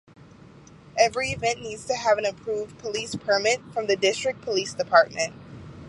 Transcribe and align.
Every 0.97 1.29
event 1.29 1.61
needs 1.61 1.85
to 1.85 1.93
have 1.93 2.17
an 2.17 2.25
approved 2.25 2.79
police 2.79 3.13
permit 3.15 3.61
from 3.71 3.85
the 3.85 3.95
district 3.95 4.41
police 4.41 4.73
department. 4.73 5.35